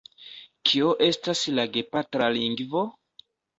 Kio 0.69 0.87
estas 1.09 1.45
la 1.59 1.67
gepatra 1.77 2.33
lingvo? 2.41 2.85